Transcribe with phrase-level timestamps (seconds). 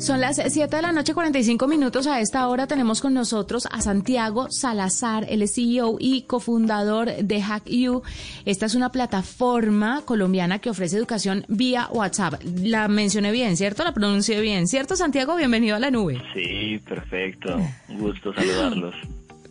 [0.00, 2.06] Son las 7 de la noche, 45 minutos.
[2.06, 8.02] A esta hora tenemos con nosotros a Santiago Salazar, el CEO y cofundador de HackU.
[8.46, 12.42] Esta es una plataforma colombiana que ofrece educación vía WhatsApp.
[12.62, 13.84] La mencioné bien, ¿cierto?
[13.84, 15.36] La pronuncié bien, ¿cierto, Santiago?
[15.36, 16.18] Bienvenido a la nube.
[16.32, 17.58] Sí, perfecto.
[17.90, 18.94] Un gusto saludarlos.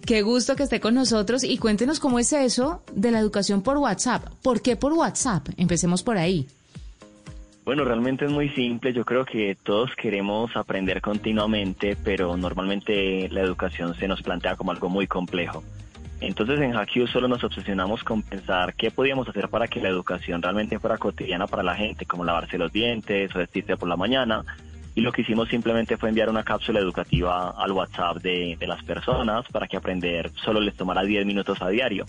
[0.03, 3.77] Qué gusto que esté con nosotros y cuéntenos cómo es eso de la educación por
[3.77, 4.27] WhatsApp.
[4.41, 5.47] ¿Por qué por WhatsApp?
[5.57, 6.47] Empecemos por ahí.
[7.69, 8.93] Bueno, realmente es muy simple.
[8.93, 14.71] Yo creo que todos queremos aprender continuamente, pero normalmente la educación se nos plantea como
[14.71, 15.63] algo muy complejo.
[16.19, 20.41] Entonces en HackU solo nos obsesionamos con pensar qué podíamos hacer para que la educación
[20.41, 24.43] realmente fuera cotidiana para la gente, como lavarse los dientes o vestirse por la mañana.
[24.95, 28.83] Y lo que hicimos simplemente fue enviar una cápsula educativa al WhatsApp de, de las
[28.83, 32.07] personas para que aprender solo les tomara 10 minutos a diario.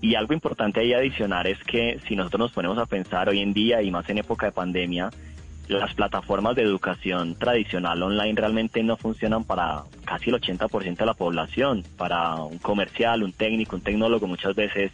[0.00, 3.52] Y algo importante ahí adicionar es que si nosotros nos ponemos a pensar hoy en
[3.52, 5.10] día y más en época de pandemia,
[5.66, 11.14] las plataformas de educación tradicional online realmente no funcionan para casi el 80% de la
[11.14, 11.84] población.
[11.96, 14.92] Para un comercial, un técnico, un tecnólogo, muchas veces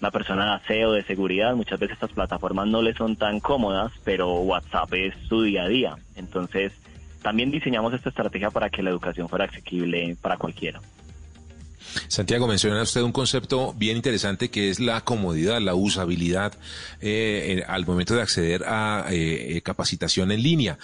[0.00, 3.92] una persona de aseo, de seguridad, muchas veces estas plataformas no le son tan cómodas,
[4.04, 5.96] pero WhatsApp es su día a día.
[6.16, 6.72] Entonces,
[7.22, 10.80] también diseñamos esta estrategia para que la educación fuera asequible para cualquiera.
[12.08, 16.54] Santiago, menciona usted un concepto bien interesante que es la comodidad, la usabilidad
[17.00, 20.78] eh, al momento de acceder a eh, capacitación en línea.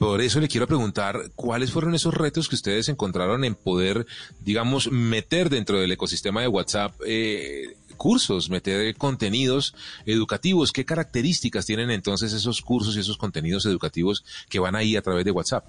[0.00, 4.06] Por eso le quiero preguntar cuáles fueron esos retos que ustedes encontraron en poder,
[4.40, 9.74] digamos, meter dentro del ecosistema de WhatsApp eh, cursos, meter contenidos
[10.06, 10.72] educativos.
[10.72, 15.26] ¿Qué características tienen entonces esos cursos y esos contenidos educativos que van ahí a través
[15.26, 15.68] de WhatsApp?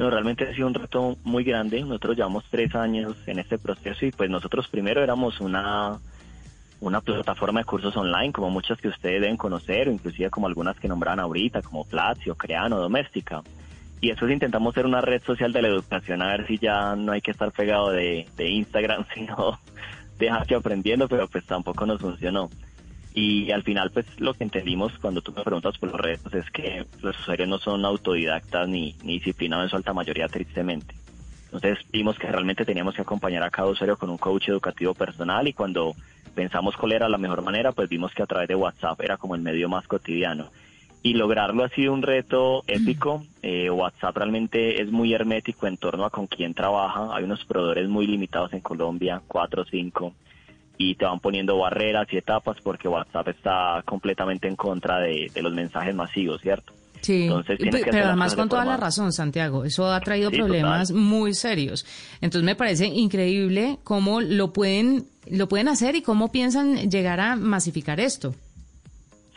[0.00, 1.82] Bueno, realmente ha sido un reto muy grande.
[1.82, 5.98] Nosotros llevamos tres años en este proceso y pues nosotros primero éramos una,
[6.80, 10.80] una plataforma de cursos online, como muchas que ustedes deben conocer, o inclusive como algunas
[10.80, 13.42] que nombran ahorita, como Platzi o Creano, Doméstica.
[14.00, 17.12] Y después intentamos ser una red social de la educación, a ver si ya no
[17.12, 19.60] hay que estar pegado de, de Instagram, sino
[20.18, 22.48] dejar que aprendiendo, pero pues tampoco nos funcionó.
[23.12, 26.48] Y al final, pues lo que entendimos cuando tú me preguntas por los retos es
[26.50, 30.94] que los usuarios no son autodidactas ni, ni disciplinados en su alta mayoría, tristemente.
[31.52, 35.48] Entonces vimos que realmente teníamos que acompañar a cada usuario con un coach educativo personal
[35.48, 35.96] y cuando
[36.36, 39.34] pensamos cuál era la mejor manera, pues vimos que a través de WhatsApp era como
[39.34, 40.50] el medio más cotidiano.
[41.02, 43.24] Y lograrlo ha sido un reto épico.
[43.42, 47.08] Eh, WhatsApp realmente es muy hermético en torno a con quién trabaja.
[47.16, 50.12] Hay unos proveedores muy limitados en Colombia, cuatro o cinco
[50.82, 55.52] y te van poniendo barreras y etapas porque WhatsApp está completamente en contra de, los
[55.52, 56.72] mensajes masivos, ¿cierto?
[57.02, 57.28] Sí,
[57.90, 61.84] pero además con toda la razón, Santiago, eso ha traído problemas muy serios.
[62.22, 67.36] Entonces me parece increíble cómo lo pueden, lo pueden hacer y cómo piensan llegar a
[67.36, 68.34] masificar esto.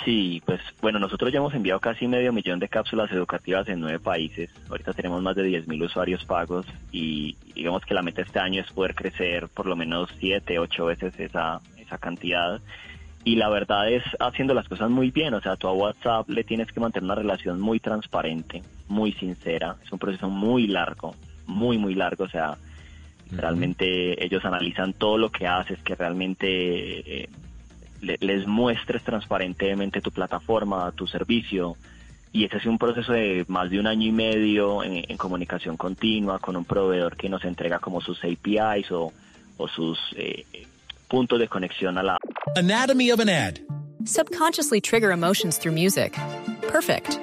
[0.03, 3.99] Sí, pues bueno, nosotros ya hemos enviado casi medio millón de cápsulas educativas en nueve
[3.99, 4.49] países.
[4.69, 8.71] Ahorita tenemos más de 10.000 usuarios pagos y digamos que la meta este año es
[8.71, 12.59] poder crecer por lo menos siete, ocho veces esa, esa cantidad.
[13.23, 16.43] Y la verdad es haciendo las cosas muy bien, o sea, tú a WhatsApp le
[16.43, 19.77] tienes que mantener una relación muy transparente, muy sincera.
[19.85, 21.15] Es un proceso muy largo,
[21.45, 22.57] muy, muy largo, o sea,
[23.31, 27.23] realmente ellos analizan todo lo que haces, que realmente...
[27.23, 27.29] Eh,
[28.03, 31.77] les muestres transparentemente tu plataforma, tu servicio.
[32.31, 36.39] Y ese es un proceso de más de un año y medio en, comunicación continua
[36.39, 39.13] con un proveedor que nos entrega como sus APIs o,
[39.57, 40.45] o sus eh,
[41.07, 42.17] puntos de conexión a la...
[42.55, 43.59] Anatomy of an ad.
[44.05, 46.17] Subconsciously trigger emotions through music.
[46.67, 47.19] Perfect.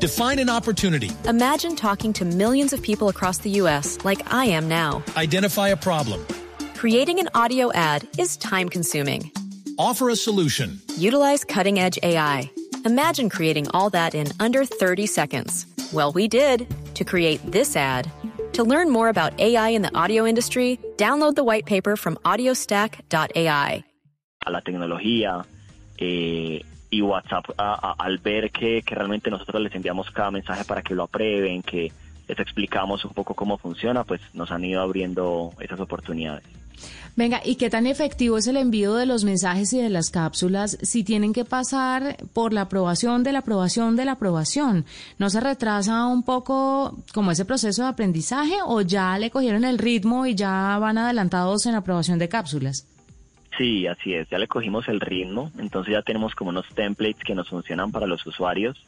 [0.00, 1.10] Define an opportunity.
[1.28, 3.98] Imagine talking to millions of people across the U.S.
[4.04, 5.02] like I am now.
[5.16, 6.26] Identify a problem.
[6.74, 9.30] Creating an audio ad is time consuming.
[9.80, 10.78] Offer a solution.
[10.98, 12.50] Utilize cutting edge AI.
[12.84, 15.64] Imagine creating all that in under 30 seconds.
[15.90, 16.66] Well, we did
[16.96, 18.06] to create this ad.
[18.52, 23.82] To learn more about AI in the audio industry, download the white paper from audiostack.ai.
[24.44, 25.46] A la tecnología
[25.96, 30.64] eh, y WhatsApp, a, a, al ver que, que realmente nosotros les enviamos cada mensaje
[30.64, 31.90] para que lo aprueben, que
[32.28, 36.59] les explicamos un poco cómo funciona, pues nos han ido abriendo esas oportunidades.
[37.16, 40.78] Venga, ¿y qué tan efectivo es el envío de los mensajes y de las cápsulas
[40.82, 44.86] si tienen que pasar por la aprobación de la aprobación de la aprobación?
[45.18, 49.78] ¿No se retrasa un poco como ese proceso de aprendizaje o ya le cogieron el
[49.78, 52.86] ritmo y ya van adelantados en aprobación de cápsulas?
[53.58, 57.34] Sí, así es, ya le cogimos el ritmo, entonces ya tenemos como unos templates que
[57.34, 58.78] nos funcionan para los usuarios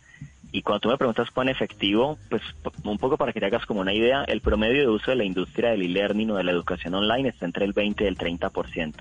[0.53, 2.43] y cuando tú me preguntas cuán efectivo, pues
[2.85, 5.25] un poco para que te hagas como una idea, el promedio de uso de la
[5.25, 8.93] industria del e-learning o de la educación online está entre el 20 y el 30%.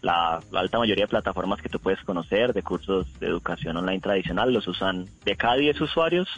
[0.00, 4.00] La, la alta mayoría de plataformas que tú puedes conocer de cursos de educación online
[4.00, 6.28] tradicional los usan de cada 10 usuarios,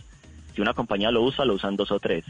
[0.54, 2.24] si una compañía lo usa, lo usan dos o tres.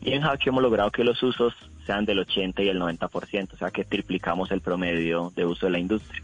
[0.00, 1.52] Y en Hack hemos logrado que los usos
[1.84, 5.72] sean del 80 y el 90%, o sea que triplicamos el promedio de uso de
[5.72, 6.22] la industria.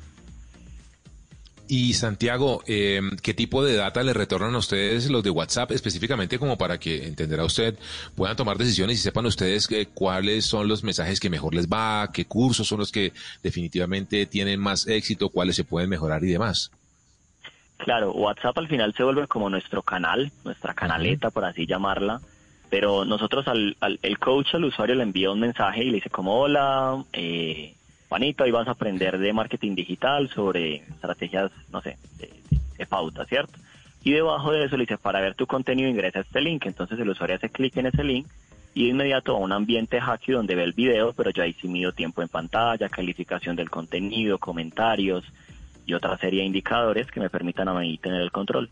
[1.70, 6.38] Y Santiago, eh, ¿qué tipo de data le retornan a ustedes los de WhatsApp específicamente
[6.38, 7.78] como para que entenderá usted
[8.16, 12.08] puedan tomar decisiones y sepan ustedes eh, cuáles son los mensajes que mejor les va,
[12.10, 13.12] qué cursos son los que
[13.42, 16.70] definitivamente tienen más éxito, cuáles se pueden mejorar y demás?
[17.76, 22.22] Claro, WhatsApp al final se vuelve como nuestro canal, nuestra canaleta, por así llamarla,
[22.70, 26.08] pero nosotros al, al, el coach al usuario le envía un mensaje y le dice
[26.08, 27.74] como hola, eh,
[28.08, 33.58] Juanito, ahí vas a aprender de marketing digital sobre estrategias, no sé, de, pauta, ¿cierto?
[34.02, 36.64] Y debajo de eso le dice, para ver tu contenido ingresa este link.
[36.66, 38.26] Entonces el usuario hace clic en ese link
[38.74, 41.68] y de inmediato a un ambiente hacky donde ve el video, pero ya ahí sí
[41.68, 45.24] mido tiempo en pantalla, calificación del contenido, comentarios
[45.84, 48.70] y otra serie de indicadores que me permitan a mí tener el control.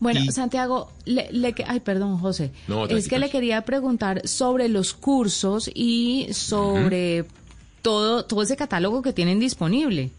[0.00, 2.52] Bueno, Santiago, le, ay, perdón, José.
[2.88, 7.24] es que le quería preguntar sobre los cursos y sobre
[7.82, 10.10] todo, todo ese catálogo que tienen disponible.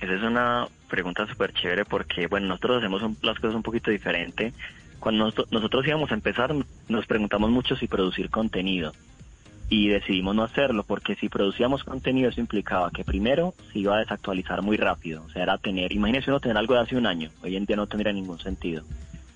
[0.00, 4.52] Esa es una pregunta súper chévere porque, bueno, nosotros hacemos las cosas un poquito diferente.
[4.98, 6.54] Cuando nosotros íbamos a empezar,
[6.88, 8.92] nos preguntamos mucho si producir contenido
[9.68, 14.00] y decidimos no hacerlo porque si producíamos contenido eso implicaba que primero se iba a
[14.00, 17.30] desactualizar muy rápido, o sea, era tener, imagínese uno tener algo de hace un año,
[17.42, 18.82] hoy en día no tendría ningún sentido.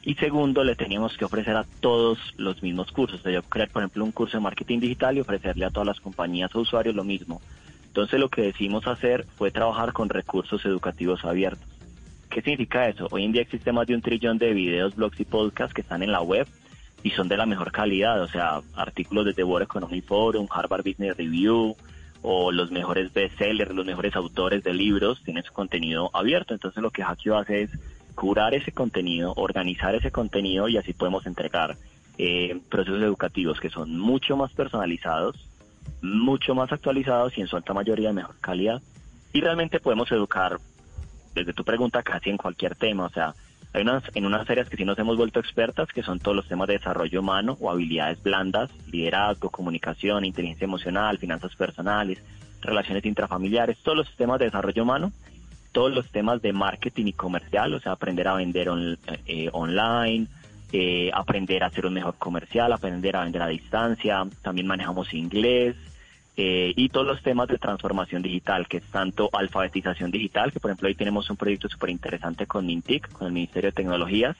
[0.02, 3.68] Y segundo, le teníamos que ofrecer a todos los mismos cursos, o sea, yo crear,
[3.68, 6.94] por ejemplo, un curso de marketing digital y ofrecerle a todas las compañías o usuarios
[6.94, 7.42] lo mismo.
[7.88, 11.66] Entonces lo que decidimos hacer fue trabajar con recursos educativos abiertos.
[12.30, 13.08] ¿Qué significa eso?
[13.10, 16.02] Hoy en día existe más de un trillón de videos, blogs y podcasts que están
[16.02, 16.46] en la web
[17.08, 20.84] y son de la mejor calidad, o sea, artículos de The World Economic Forum, Harvard
[20.84, 21.74] Business Review
[22.20, 26.52] o los mejores bestsellers, los mejores autores de libros tienen su contenido abierto.
[26.52, 27.70] Entonces lo que Hackio hace es
[28.14, 31.76] curar ese contenido, organizar ese contenido y así podemos entregar
[32.18, 35.48] eh, procesos educativos que son mucho más personalizados,
[36.02, 38.82] mucho más actualizados y en su alta mayoría de mejor calidad.
[39.32, 40.58] Y realmente podemos educar,
[41.34, 43.34] desde tu pregunta, casi en cualquier tema, o sea,
[43.72, 46.48] hay unas, en unas áreas que sí nos hemos vuelto expertas, que son todos los
[46.48, 52.22] temas de desarrollo humano o habilidades blandas, liderazgo, comunicación, inteligencia emocional, finanzas personales,
[52.62, 55.12] relaciones intrafamiliares, todos los temas de desarrollo humano,
[55.72, 58.70] todos los temas de marketing y comercial, o sea, aprender a vender
[59.26, 60.26] eh, online,
[60.72, 65.76] eh, aprender a hacer un mejor comercial, aprender a vender a distancia, también manejamos inglés,
[66.40, 70.70] eh, y todos los temas de transformación digital, que es tanto alfabetización digital, que por
[70.70, 74.36] ejemplo ahí tenemos un proyecto súper interesante con MINTIC, con el Ministerio de Tecnologías,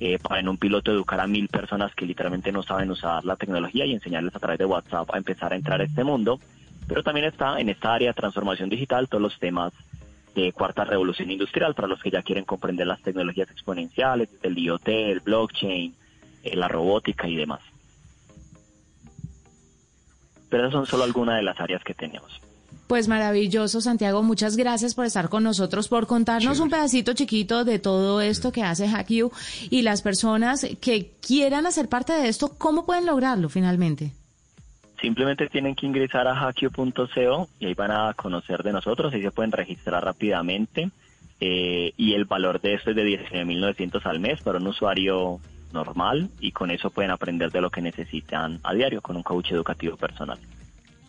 [0.00, 3.36] eh, para en un piloto educar a mil personas que literalmente no saben usar la
[3.36, 6.38] tecnología y enseñarles a través de WhatsApp a empezar a entrar a este mundo.
[6.86, 9.72] Pero también está en esta área de transformación digital todos los temas
[10.34, 14.88] de cuarta revolución industrial para los que ya quieren comprender las tecnologías exponenciales, el IoT,
[14.88, 15.94] el blockchain,
[16.42, 17.60] eh, la robótica y demás
[20.50, 22.40] pero esas son solo algunas de las áreas que tenemos.
[22.90, 24.24] Pues maravilloso, Santiago.
[24.24, 28.64] Muchas gracias por estar con nosotros, por contarnos un pedacito chiquito de todo esto que
[28.64, 29.30] hace HackU
[29.70, 34.10] y las personas que quieran hacer parte de esto, ¿cómo pueden lograrlo finalmente?
[35.00, 39.30] Simplemente tienen que ingresar a hacku.co y ahí van a conocer de nosotros, y se
[39.30, 40.90] pueden registrar rápidamente.
[41.38, 45.40] Eh, y el valor de esto es de 19.900 al mes para un usuario
[45.72, 49.52] normal y con eso pueden aprender de lo que necesitan a diario con un coach
[49.52, 50.38] educativo personal.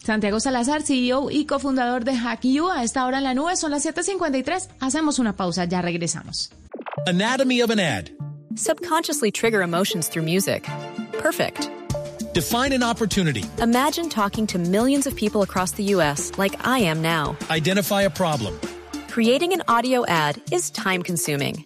[0.03, 3.85] Santiago Salazar, CEO y cofundador de HackU, a esta hora en la nube son las
[3.85, 4.69] 7:53.
[4.79, 6.51] Hacemos una pausa, ya regresamos.
[7.05, 8.09] Anatomy of an ad.
[8.55, 10.67] Subconsciously trigger emotions through music.
[11.21, 11.69] Perfect.
[12.33, 13.43] Define an opportunity.
[13.61, 16.31] Imagine talking to millions of people across the U.S.
[16.37, 17.35] like I am now.
[17.49, 18.57] Identify a problem.
[19.09, 21.65] Creating an audio ad is time consuming.